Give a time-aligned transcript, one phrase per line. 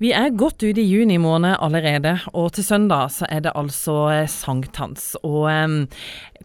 [0.00, 3.96] Vi er godt ute i juni måned allerede, og til søndag så er det altså
[4.08, 5.10] eh, sankthans.
[5.20, 5.74] Og um,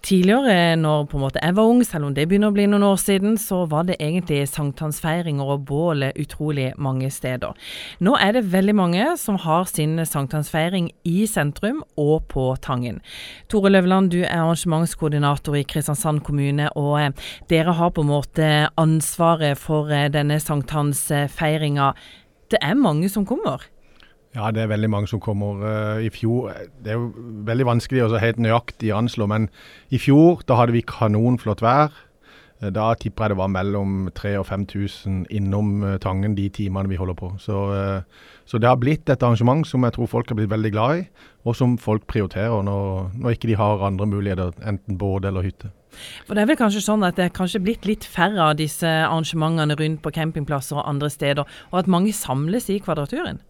[0.03, 2.83] tidligere, når på en måte jeg var ung, selv om det begynner å bli noen
[2.83, 7.55] år siden, så var det egentlig sankthansfeiringer og bål utrolig mange steder.
[8.03, 12.99] Nå er det veldig mange som har sin sankthansfeiring i sentrum og på Tangen.
[13.47, 18.51] Tore Løvland, du er arrangementskoordinator i Kristiansand kommune, og eh, dere har på en måte
[18.75, 21.93] ansvaret for eh, denne sankthansfeiringa
[22.51, 23.63] det er mange som kommer?
[24.35, 25.61] Ja, det er veldig mange som kommer.
[25.63, 26.51] Uh, I fjor
[26.83, 27.11] Det er jo
[27.47, 29.47] veldig vanskelig å helt nøyaktig anslå, men
[29.89, 31.95] i fjor da hadde vi kanonflott vær.
[32.59, 35.71] Uh, da tipper jeg det var mellom 3000 og 5000 innom
[36.03, 37.31] Tangen de timene vi holder på.
[37.39, 37.63] Så,
[38.43, 41.07] så, det har blitt et arrangement som jeg tror folk har blitt veldig glad i,
[41.47, 45.71] og som folk prioriterer når, når ikke de har andre muligheter, enten båt eller hytte.
[46.27, 48.87] For Det er vel kanskje sånn at det er kanskje blitt litt færre av disse
[48.87, 53.41] arrangementene rundt på campingplasser og andre steder, og at mange samles i Kvadraturen?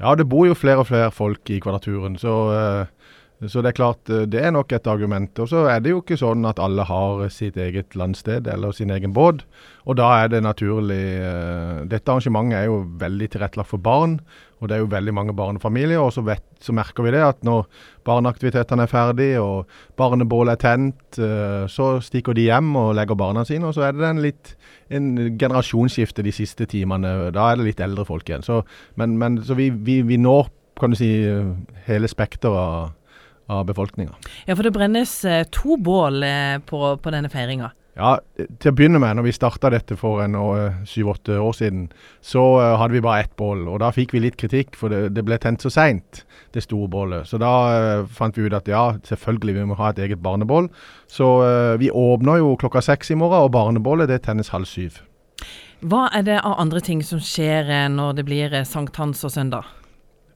[0.00, 2.18] Ja, det bor jo flere og flere folk i Kvadraturen.
[2.18, 2.38] så...
[2.50, 3.04] Uh,
[3.50, 5.38] så det er klart, eh, det er nok et argument.
[5.42, 8.92] Og så er det jo ikke sånn at alle har sitt eget landsted eller sin
[8.94, 9.42] egen båt.
[9.84, 14.20] Og da er det naturlig uh, Dette arrangementet er jo veldig tilrettelagt for barn,
[14.64, 16.00] og det er jo veldig mange barnefamilier.
[16.00, 17.66] Og så, vet, så merker vi det at når
[18.08, 19.70] barneaktivitetene er ferdig og
[20.00, 23.68] barnebålet er tent, uh, så stikker de hjem og legger barna sine.
[23.68, 24.56] Og så er det en litt
[24.94, 27.30] en generasjonsskifte de siste timene.
[27.34, 28.44] Da er det litt eldre folk igjen.
[28.46, 28.62] Så,
[29.00, 31.12] men, men, så vi, vi, vi når kan du si,
[31.86, 32.92] hele spekteret av
[33.46, 34.14] av befolkninga.
[34.46, 37.74] Ja, for det brennes eh, to bål eh, på, på denne feiringa?
[37.94, 38.16] Ja,
[38.58, 40.34] til å begynne med, når vi starta dette for en
[40.90, 41.84] syv-åtte år siden,
[42.26, 43.68] så uh, hadde vi bare ett bål.
[43.70, 46.24] Og da fikk vi litt kritikk, for det, det ble tent så seint,
[46.56, 47.28] det store bålet.
[47.30, 50.66] Så da uh, fant vi ut at ja, selvfølgelig vi må ha et eget barnebål.
[51.06, 54.98] Så uh, vi åpner jo klokka seks i morgen, og barnebålet det tennes halv syv.
[55.84, 59.70] Hva er det av andre ting som skjer når det blir sankthans og søndag?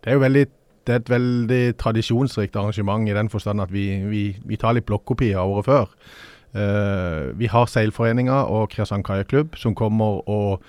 [0.04, 0.46] Det er jo veldig
[0.88, 4.86] det er et veldig tradisjonsrikt arrangement i den forstand at vi, vi, vi tar litt
[4.88, 5.90] blokkopier året før.
[6.58, 10.64] Uh, vi har Seilforeninga og Kristiansand Kajakklubb som kommer og,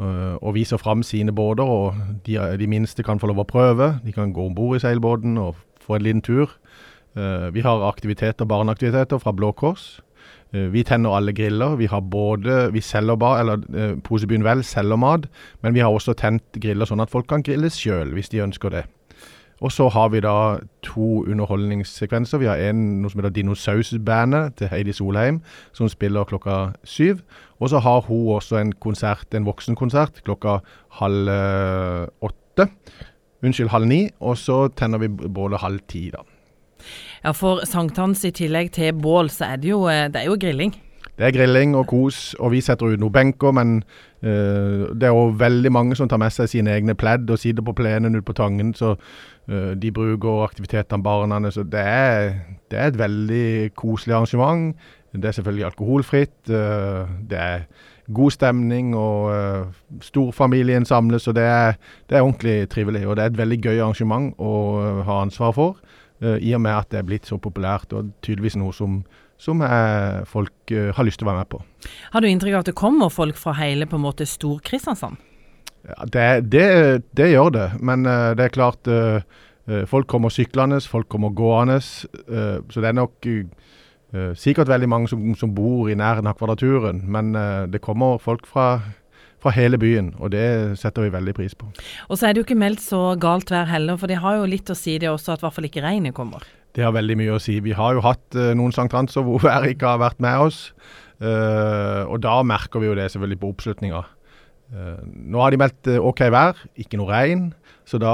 [0.00, 1.64] uh, og, viser fram sine båter.
[1.64, 1.94] og
[2.26, 3.98] de, de, minste kan få lov å prøve.
[4.04, 6.56] De kan gå om bord i seilbåten og få en liten tur.
[7.16, 10.00] Uh, vi har aktiviteter, barneaktiviteter fra Blå Kors.
[10.56, 11.74] Vi tenner alle griller.
[11.76, 15.26] Vi har både Vi selger bar, eller Posebyen Vel selger mat,
[15.60, 18.72] men vi har også tent griller sånn at folk kan grille sjøl hvis de ønsker
[18.72, 18.84] det.
[19.64, 22.42] Og så har vi da to underholdningssekvenser.
[22.42, 25.40] Vi har en noe som heter Dinosausbandet til Heidi Solheim,
[25.72, 27.22] som spiller klokka syv.
[27.60, 30.58] Og så har hun også en konsert, en voksenkonsert klokka
[31.00, 32.68] halv eh, åtte.
[33.42, 34.02] Unnskyld, halv ni.
[34.20, 36.20] Og så tenner vi bålet halv ti, da.
[37.24, 40.36] Ja, for sankthans i tillegg til bål, så er det jo, eh, det er jo
[40.40, 40.76] grilling.
[41.18, 43.78] Det er grilling og kos, og vi setter ut noen benker, men
[44.20, 47.64] uh, det er jo veldig mange som tar med seg sine egne pledd og sitter
[47.64, 51.40] på plenen ute på Tangen, så uh, de bruker aktivitetene barna.
[51.50, 52.30] Så det er,
[52.70, 54.76] det er, et veldig koselig arrangement.
[55.16, 56.36] Det er selvfølgelig alkoholfritt.
[56.50, 57.64] Uh, det er
[58.12, 59.32] god stemning, og
[60.04, 61.72] storfamilien samles, og det er,
[62.10, 63.06] det er, ordentlig trivelig.
[63.06, 64.52] Og det er et veldig gøy arrangement å
[65.08, 65.80] ha ansvar for,
[66.20, 69.00] i og med at det er blitt så populært, og tydeligvis noe som
[69.36, 69.60] som
[70.24, 71.58] folk uh, har lyst til å være med på.
[72.14, 75.18] Har du inntrykk av at det kommer folk fra hele på en måte Stor-Kristiansand?
[75.84, 76.68] Ja, det, det,
[77.20, 78.88] det, gjør det, men det er klart
[79.90, 81.80] Folk kommer syklende, folk kommer gående.
[81.82, 83.26] så det er nok
[84.38, 87.04] sikkert veldig mange som, som bor i nærheten av Kvadraturen.
[87.10, 87.34] Men
[87.70, 88.80] det kommer folk fra
[89.46, 90.46] fra hele byen, og det
[90.80, 91.70] setter vi veldig pris på.
[92.10, 94.48] Og så er det jo ikke meldt så galt vær heller, for det har jo
[94.50, 96.44] litt å si det også at i hvert fall ikke regnet kommer.
[96.76, 97.56] Det har veldig mye å si.
[97.64, 100.66] Vi har jo hatt uh, noen sankthanser hvor været ikke har vært med oss.
[101.16, 104.02] Uh, og da merker vi jo det selvfølgelig på oppslutninga.
[104.74, 107.46] Uh, nå har de meldt OK vær, ikke noe regn.
[107.86, 108.12] Så da,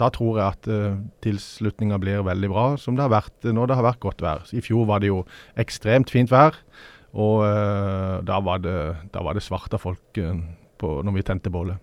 [0.00, 0.68] da tror jeg at
[1.20, 4.46] tilslutninga blir veldig bra, som det har vært når det har vært godt vær.
[4.48, 5.18] I fjor var det jo
[5.60, 6.56] ekstremt fint vær,
[7.14, 8.78] og da var det,
[9.14, 11.78] da var det svarte folk på, når vi tente bålet.